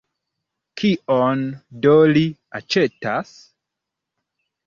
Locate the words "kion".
0.81-1.43